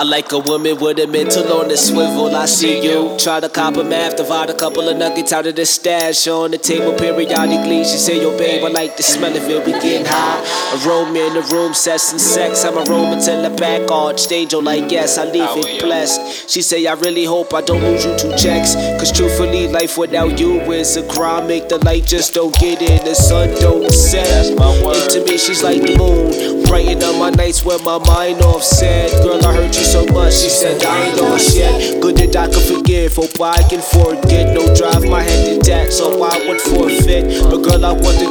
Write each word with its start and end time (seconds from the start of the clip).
I 0.00 0.02
like 0.02 0.32
a 0.32 0.38
woman 0.38 0.80
with 0.80 0.98
a 0.98 1.06
mental 1.06 1.52
on 1.52 1.68
the 1.68 1.76
swivel. 1.76 2.34
I 2.34 2.46
see 2.46 2.82
you. 2.82 3.18
Try 3.18 3.38
to 3.38 3.50
cop 3.50 3.76
a 3.76 3.84
math, 3.84 4.16
divide 4.16 4.48
a 4.48 4.54
couple 4.54 4.88
of 4.88 4.96
nuggets 4.96 5.30
out 5.30 5.46
of 5.46 5.56
the 5.56 5.66
stash 5.66 6.26
on 6.26 6.52
the 6.52 6.56
table 6.56 6.94
periodically. 6.94 7.84
She 7.84 7.98
say, 7.98 8.22
Yo, 8.22 8.34
babe, 8.38 8.64
I 8.64 8.68
like 8.68 8.96
the 8.96 9.02
smell 9.02 9.36
of 9.36 9.42
it. 9.42 9.66
We 9.66 9.72
getting 9.72 10.06
high. 10.06 10.40
Aroma 10.86 11.18
in 11.18 11.34
the 11.34 11.42
room, 11.52 11.74
sex 11.74 12.12
and 12.12 12.20
sex. 12.20 12.64
I'm 12.64 12.78
aroma 12.78 13.20
till 13.20 13.42
the 13.42 13.54
back 13.54 13.90
arched. 13.90 14.32
Angel, 14.32 14.62
like, 14.62 14.90
yes, 14.90 15.18
I 15.18 15.24
leave 15.24 15.66
it 15.66 15.82
blessed. 15.82 16.48
She 16.48 16.62
say, 16.62 16.86
I 16.86 16.94
really 16.94 17.26
hope 17.26 17.52
I 17.52 17.60
don't 17.60 17.82
lose 17.82 18.02
you 18.02 18.16
two 18.16 18.34
checks. 18.38 18.76
Cause 18.98 19.12
truthfully, 19.12 19.68
life 19.68 19.98
without 19.98 20.40
you 20.40 20.62
is 20.72 20.96
a 20.96 21.06
crime. 21.08 21.46
Make 21.46 21.68
the 21.68 21.76
light 21.84 22.06
just 22.06 22.32
don't 22.32 22.54
get 22.54 22.80
in, 22.80 23.04
the 23.04 23.14
sun 23.14 23.50
don't 23.60 23.92
set. 23.92 24.46
And 24.58 25.10
to 25.10 25.24
me, 25.26 25.36
she's 25.36 25.62
like 25.62 25.82
the 25.82 25.98
moon. 25.98 26.49
Brighten 26.70 27.02
on 27.02 27.18
my 27.18 27.30
nights 27.30 27.64
with 27.64 27.84
my 27.84 27.98
mind 27.98 28.42
offset. 28.42 29.10
Girl, 29.24 29.44
I 29.44 29.52
hurt 29.52 29.74
you 29.76 29.82
so 29.82 30.06
much. 30.06 30.34
She 30.34 30.48
said, 30.48 30.80
I 30.84 31.08
ain't 31.08 31.20
lost 31.20 31.56
yet. 31.56 32.00
Good 32.00 32.16
that 32.18 32.36
I 32.36 32.46
can 32.46 32.62
forgive. 32.62 33.16
Hope 33.16 33.40
I 33.40 33.60
can 33.68 33.82
forget. 33.82 34.54
No 34.54 34.72
drive, 34.72 35.02
my 35.02 35.20
head 35.20 35.29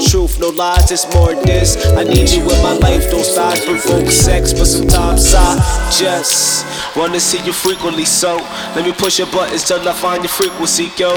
truth. 0.02 0.40
No 0.40 0.50
lies, 0.50 0.92
it's 0.92 1.06
more 1.14 1.36
this. 1.36 1.76
I 1.96 2.04
need 2.04 2.30
you 2.30 2.42
in 2.42 2.60
my 2.64 2.74
life. 2.74 3.10
Don't 3.12 3.24
stop, 3.24 3.58
provoke 3.66 4.10
sex. 4.10 4.54
But 4.54 4.66
sometimes 4.66 5.34
I 5.36 5.60
just 5.92 6.66
wanna 6.96 7.20
see 7.20 7.44
you 7.46 7.54
frequently. 7.54 8.06
So 8.06 8.38
let 8.76 8.86
me 8.86 8.92
push 8.94 9.20
your 9.20 9.28
buttons 9.28 9.64
till 9.64 9.88
I 9.88 9.94
find 9.94 10.24
your 10.24 10.32
frequency, 10.32 10.92
yo. 10.98 11.14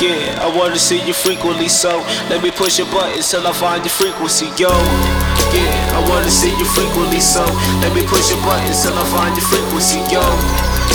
Yeah, 0.00 0.44
I 0.44 0.48
wanna 0.56 0.78
see 0.78 1.00
you 1.06 1.14
frequently. 1.14 1.68
So 1.68 2.04
let 2.28 2.42
me 2.42 2.50
push 2.50 2.78
your 2.78 2.88
buttons 2.92 3.30
till 3.30 3.46
I 3.46 3.52
find 3.52 3.84
your 3.84 3.92
frequency, 3.92 4.46
yo. 4.56 4.70
Yeah, 5.52 5.96
I 5.96 6.00
wanna 6.08 6.30
see 6.30 6.50
you 6.50 6.66
frequently. 6.76 7.20
So 7.20 7.44
let 7.80 7.94
me 7.94 8.02
push 8.06 8.30
your 8.30 8.40
buttons 8.42 8.82
till 8.82 8.96
I 8.96 9.04
find 9.14 9.34
your 9.36 9.46
frequency, 9.46 9.98
yo. 10.12 10.22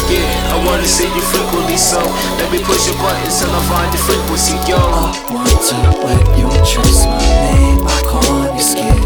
Yeah, 0.10 0.54
I 0.54 0.66
wanna 0.66 0.88
see 0.88 1.08
you 1.08 1.22
frequently. 1.22 1.51
So 1.78 2.00
let 2.38 2.52
me 2.52 2.60
push 2.64 2.86
your 2.88 2.96
buttons 2.98 3.40
till 3.40 3.50
I 3.50 3.62
find 3.68 3.94
your 3.94 4.04
frequency, 4.04 4.54
yo. 4.70 4.78
I 4.78 5.16
want 5.32 5.50
to 5.50 5.76
let 6.06 6.38
you 6.38 6.48
trace 6.66 7.06
my 7.06 7.18
name 7.18 7.84
back 7.84 8.06
on 8.14 8.54
your 8.54 8.60
skin. 8.60 9.01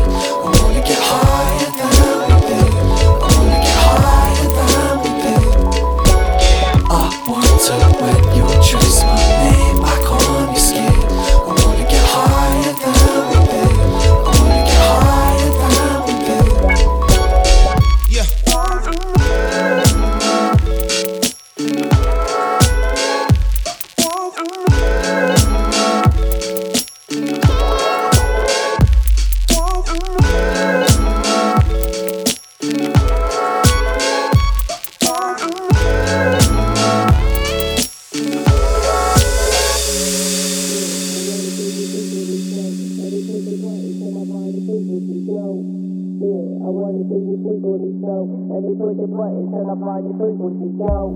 to 47.15 47.23
you 47.23 47.39
frequently, 47.47 47.95
so 48.03 48.27
let 48.51 48.59
me 48.59 48.75
push 48.75 48.99
your 48.99 49.07
buttons 49.07 49.47
till 49.47 49.63
I 49.63 49.75
find 49.79 50.03
your 50.03 50.19
frequency, 50.19 50.67
yo. 50.75 51.15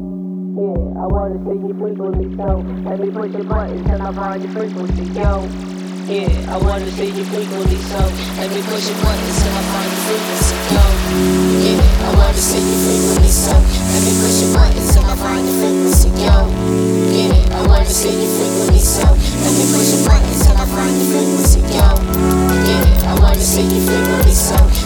Yeah, 0.56 0.96
I 0.96 1.06
wanna 1.12 1.36
see 1.44 1.60
you 1.60 1.76
frequently, 1.76 2.28
so 2.40 2.48
let 2.88 2.96
me 3.04 3.12
push 3.12 3.36
your 3.36 3.44
buttons 3.52 3.84
till 3.84 4.00
I 4.00 4.12
find 4.16 4.40
your 4.40 4.52
frequency, 4.56 5.04
yo. 5.20 5.44
Yeah, 6.08 6.56
I 6.56 6.58
wanna 6.64 6.88
see 6.88 7.12
you 7.12 7.26
frequently, 7.28 7.80
so 7.84 8.00
let 8.40 8.48
me 8.48 8.64
push 8.64 8.88
your 8.88 8.96
buttons 9.04 9.44
till 9.44 9.52
I 9.52 9.64
find 9.68 9.92
your 9.92 10.00
frequency, 10.08 10.56
yo. 10.72 10.88
Yeah, 11.60 12.08
I 12.08 12.16
wanna 12.16 12.40
see 12.40 12.64
you 12.64 12.80
frequently, 12.80 13.28
so 13.28 13.52
let 13.60 14.00
me 14.08 14.14
push 14.24 14.40
your 14.40 14.52
buttons 14.56 14.88
till 14.96 15.04
I 15.04 15.16
find 15.20 15.44
your 15.44 15.58
frequency, 15.60 16.10
yo. 16.16 16.36
Yeah, 17.12 17.60
I 17.60 17.68
wanna 17.68 17.92
see 17.92 18.16
you 18.16 18.30
frequently, 18.40 18.80
so 18.80 19.04
let 19.04 19.52
me 19.52 19.66
push 19.68 19.90
your 19.92 20.04
buttons 20.08 20.40
till 20.48 20.56
I 20.56 20.64
find 20.64 20.96
your 20.96 21.10
frequency, 21.12 21.60
yo. 21.76 21.92
Yeah, 22.64 23.12
I 23.12 23.20
wanna 23.20 23.44
see 23.44 23.68
you 23.68 23.84
frequently, 23.84 24.32
so. 24.32 24.79